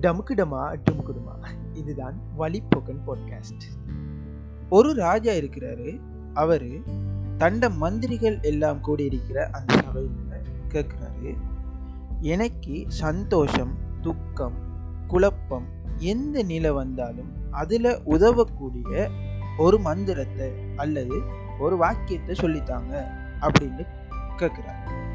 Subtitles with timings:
[0.00, 1.46] டமுக்குடமா டுமுக்குடுமா.
[1.72, 3.66] இதுதான் வழிப்போக்கன் பாட்காஸ்ட்
[4.68, 6.00] ஒரு ராஜா இருக்கிறாரு.
[6.34, 6.82] அவரு
[7.36, 10.10] தண்ட மந்திரிகள் எல்லாம் கூடியிருக்கிற அந்த சபையில்
[10.68, 11.36] கேட்குறாரு.
[12.20, 14.54] எனக்கு சந்தோஷம் துக்கம்
[15.06, 15.66] குழப்பம்
[15.96, 19.10] எந்த நிலை வந்தாலும் அதில் உதவக்கூடிய
[19.58, 21.22] ஒரு மந்திரத்தை அல்லது
[21.58, 23.06] ஒரு வாக்கியத்தை சொல்லித்தாங்க
[23.40, 23.86] அப்படின்னு
[24.36, 25.05] கேட்குறாரு.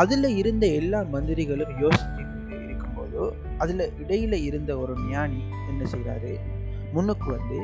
[0.00, 3.20] அதில் இருந்த எல்லா மந்திரிகளும் யோசிச்சுக்கிட்டு இருக்கும்போது
[3.58, 6.32] அதில் இடையில் இருந்த ஒரு ஞானி என்ன செய்கிறாரு
[6.92, 7.58] முன்னுக்கு வந்து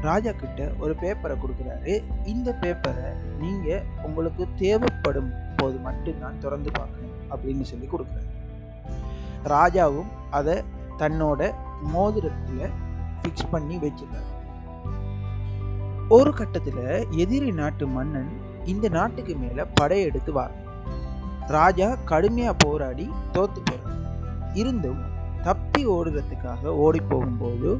[0.00, 1.92] ராஜா கிட்ட ஒரு பேப்பரை கொடுக்குறாரு.
[2.24, 3.06] இந்த பேப்பரை
[3.38, 8.30] நீங்கள் உங்களுக்கு தேவைப்படும் போது மட்டும்தான் திறந்து பார்க்கணும் அப்படின்னு சொல்லி கொடுக்குறாரு.
[9.44, 10.56] ராஜாவும் அதை
[10.98, 11.40] தன்னோட
[11.94, 12.74] மோதிரத்தில்
[13.20, 14.32] ஃபிக்ஸ் பண்ணி வச்சிருக்காரு
[16.08, 16.84] ஒரு கட்டத்தில்
[17.16, 18.30] எதிரி நாட்டு மன்னன்
[18.64, 20.50] இந்த நாட்டுக்கு மேலே படையெடுத்து வர
[21.48, 25.00] ராஜா கடுமையாக போராடி தோத்து போகிறார் இருந்தும்
[25.42, 27.70] தப்பி ஓடுறதுக்காக ஓடி போகும்போது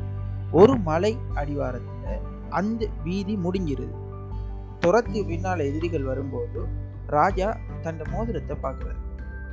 [0.53, 3.95] ஒரு மலை அடிவாரத்தில் அந்த வீதி முடிஞ்சிருது.
[4.81, 6.61] துரத்தி பின்னால் எதிரிகள் வரும்போது
[7.07, 9.01] ராஜா தன் மோதிரத்தை பார்க்குறாரு.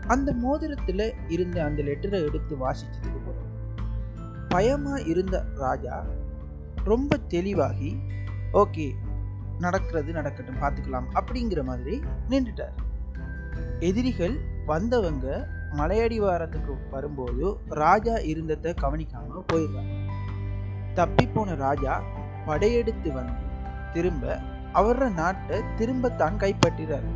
[0.07, 3.51] அந்த மோதிரத்தில் இருந்த அந்த லெட்டரை எடுத்து வாசிச்சதுக்கு போகிறோம்
[4.49, 6.05] பயமாக இருந்த ராஜா
[6.83, 7.91] ரொம்ப தெளிவாகி
[8.53, 8.87] ஓகே
[9.59, 12.75] நடக்கிறது நடக்கட்டும் பார்த்துக்கலாம் அப்படிங்கிற மாதிரி நின்றுட்டார்.
[13.79, 20.09] எதிரிகள் வந்தவங்க மலையடிவாரத்துக்கு வரும்போது ராஜா இருந்ததை கவனிக்காம போயிடுறாங்க.
[20.93, 22.01] தப்பி போன ராஜா
[22.45, 23.43] படையெடுத்து வந்து
[23.93, 24.39] திரும்ப
[24.73, 27.11] அவர நாட்டை திரும்பத்தான் கைப்பற்றிறாரு.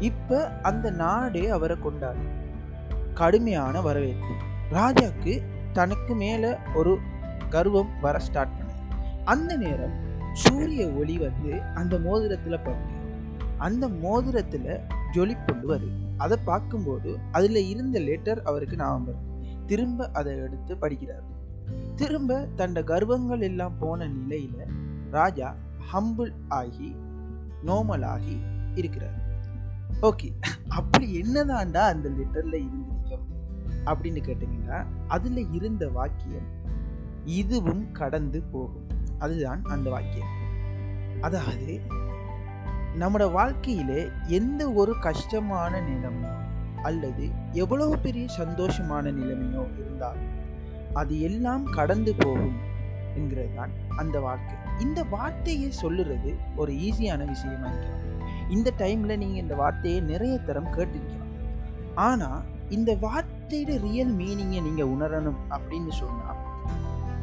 [0.00, 2.24] இப்ப அந்த நாடே அவரை கொண்டாரு.
[3.14, 4.34] கடுமையான வரவேற்பு.
[4.70, 6.98] ராஜாக்கு தனக்கு மேல ஒரு
[7.48, 8.72] கர்வம் வர ஸ்டார்ட் பண்ண
[9.24, 9.94] அந்த நேரம்
[10.32, 12.94] சூரிய ஒளி வந்து அந்த மோதிரத்துல பட்டு
[13.56, 14.80] அந்த மோதிரத்துல
[15.16, 21.26] ஜொலிப்புண்டு வருது அதை பார்க்கும்போது அதுல இருந்த லெட்டர் அவருக்கு ஞாபகம் வருது திரும்ப அதை எடுத்து படிக்கிறார்.
[21.94, 24.66] திரும்ப தண்ட கர்வங்கள் எல்லாம் போன நிலையில
[25.10, 25.54] ராஜா
[25.92, 26.96] ஹம்பிள் ஆகி
[27.64, 28.36] நோமல் ஆகி
[28.74, 29.18] இருக்கிறார்.
[30.02, 30.28] ஓகே
[30.68, 33.24] அப்படி என்னதான்டா அந்த லெட்டர்ல இருந்திருக்கும்?
[33.86, 36.48] அப்படின்னு கேட்டீங்கன்னா அதுல இருந்த வாக்கியம்
[37.24, 38.86] இதுவும் கடந்து போகும்.
[39.18, 40.32] அதுதான் அந்த வாக்கியம்.
[41.20, 41.80] அதாவது
[43.00, 46.34] நம்மளோட வாழ்க்கையிலே எந்த ஒரு கஷ்டமான நிலைமையோ
[46.82, 50.20] அல்லது எவ்வளவு பெரிய சந்தோஷமான நிலைமையோ இருந்தால்
[50.92, 52.56] அது எல்லாம் கடந்து போகும்
[53.14, 58.04] என்கிறது தான் அந்த வார்த்தை இந்த வார்த்தையை சொல்லுறது ஒரு ஈஸியான விஷயமா இருக்கலாம்
[58.48, 61.32] இந்த டைம்ல நீங்க இந்த வார்த்தையை நிறைய தரம் கேட்டிருக்கலாம்.
[61.94, 66.28] ஆனா இந்த வார்த்தையோட ரியல் மீனிங்கை நீங்க உணரணும் அப்படின்னு சொன்னா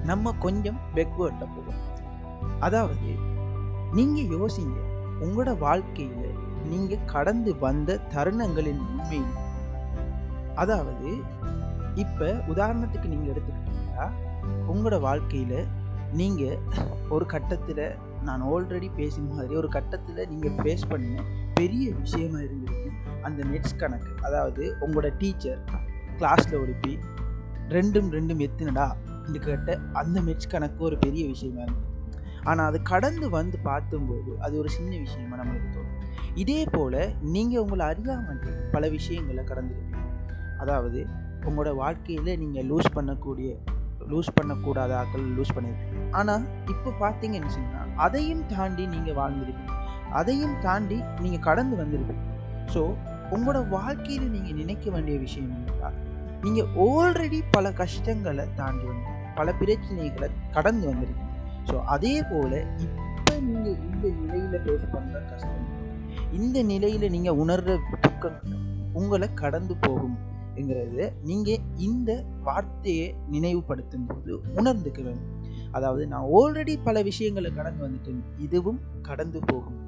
[0.04, 1.86] நம்ம கொஞ்சம் பெக்வேர்ட்ல போகணும்.
[2.60, 3.12] அதாவது
[3.94, 4.80] நீங்க யோசிங்க
[5.22, 9.22] உங்களோட வாழ்க்கையில நீங்க கடந்து வந்த தருணங்களின் உண்மை
[10.56, 11.18] அதாவது
[11.96, 14.12] இப்ப உதாரணத்துக்கு நீங்க எடுத்துக்கிட்டீங்கன்னா
[14.68, 15.66] உங்களோட வாழ்க்கையில
[16.14, 16.58] நீங்க
[17.10, 22.90] ஒரு கட்டத்துல நான் ஆல்ரெடி பேசின மாதிரி ஒரு கட்டத்தில் நீங்கள் ஃபேஸ் பண்ண பெரிய விஷயமா இருந்திருக்கு.
[23.22, 25.64] அந்த நெட்ஸ் கணக்கு அதாவது உங்களோட டீச்சர்
[26.20, 27.00] கிளாஸில் ஒழுப்பி
[27.70, 28.92] ரெண்டும் ரெண்டும் எத்தினடா?
[29.42, 31.93] கேட்ட அந்த மெட்ஸ் கணக்கு ஒரு பெரிய விஷயமா இருந்தது
[32.44, 36.00] ஆனால் அது கடந்து வந்து பார்த்தும்போது அது ஒரு சின்ன விஷயமா நம்மளுக்கு தோணும்.
[36.44, 38.42] இதே போல் நீங்கள் உங்களை அறியாமல்
[38.74, 40.10] பல விஷயங்களை கடந்துருப்பீங்க.
[40.64, 41.00] அதாவது
[41.48, 43.50] உங்களோட வாழ்க்கையில் நீங்கள் லூஸ் பண்ணக்கூடிய
[44.12, 49.76] லூஸ் பண்ணக்கூடாத ஆக்கள் லூஸ் பண்ணியிருப்பீங்க ஆனால் இப்போ பார்த்தீங்கன்னு சொன்னால் அதையும் தாண்டி நீங்கள் வாழ்ந்துருப்பீங்க.
[50.20, 52.24] அதையும் தாண்டி நீங்கள் கடந்து வந்திருப்பீங்க.
[52.74, 52.82] ஸோ
[53.36, 55.92] உங்களோட வாழ்க்கையில் நீங்கள் நினைக்க வேண்டிய விஷயம் என்னன்னா
[56.44, 61.33] நீங்கள் ஆல்ரெடி பல கஷ்டங்களை தாண்டி வந்து பல பிரச்சனைகளை கடந்து வந்திருக்கீங்க.
[61.70, 65.70] ஸோ அதே போல் இப்போ நீங்கள் இந்த நிலையில் ஃபேஸ் பண்ணுற கஷ்டம்.
[66.40, 67.76] இந்த நிலையில் நீங்கள் உணர்கிற
[68.06, 68.62] துக்கங்கள்
[69.00, 70.18] உங்களை கடந்து போகும்
[71.30, 72.12] நீங்கள் இந்த
[72.48, 75.32] வார்த்தையை நினைவுபடுத்தும் போது உணர்ந்துக்க வேண்டும்.
[75.72, 78.22] அதாவது நான் ஆல்ரெடி பல விஷயங்களை கடந்து வந்துட்டேன்.
[78.38, 79.80] இதுவும் கடந்து போகும்.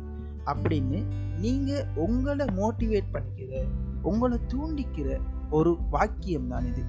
[0.51, 0.99] அப்படின்னு
[1.43, 3.61] நீங்கள் உங்களை மோட்டிவேட் பண்ணிக்கிற
[4.01, 5.17] உங்களை தூண்டிக்கிற
[5.57, 6.83] ஒரு வாக்கியம் தான் இது.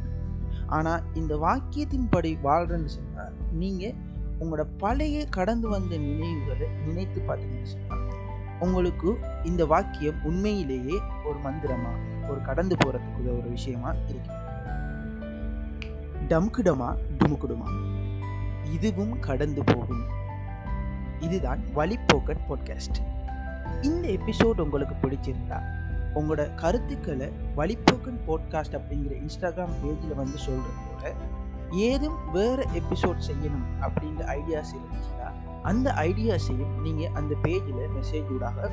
[0.77, 3.97] ஆனால் இந்த வாக்கியத்தின்படி வாழ்றேன்னு சொன்னால் நீங்கள்
[4.41, 8.15] உங்களோட பழைய கடந்து வந்த நினைவுகளை நினைத்து பார்த்தீங்கன்னு சொன்னால்
[8.61, 11.91] உங்களுக்கு இந்த வாக்கியம் உண்மையிலேயே ஒரு மந்திரமா?
[12.29, 14.33] ஒரு கடந்து போறதுக்கு ஒரு விஷயமா இருக்கு.
[16.29, 17.67] டம்குடமா டுமுக்குடுமா
[18.75, 20.15] இதுவும் கடந்து போகும்.
[21.21, 23.15] இதுதான் வழிபோக்கன் பாட்காஸ்ட்
[23.83, 25.63] இந்த எபிசோட் உங்களுக்கு பிடிச்சிருந்தா
[26.15, 31.15] உங்களோட கருத்துக்களை வழிப்போக்கன் பாட்காஸ்ட் அப்படிங்கிற இன்ஸ்டாகிராம் பேஜில் வந்து சொல்கிறதோட
[31.73, 35.29] ஏதும் வேறு எபிசோட் செய்யணும் அப்படின்ற ஐடியாஸ் இருந்துச்சுன்னா
[35.63, 38.71] அந்த ஐடியாஸையும் நீங்கள் அந்த பேஜில் மெசேஜ் ஊடாக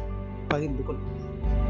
[0.48, 1.63] பகிர்ந்து கொள்ளுங்கள்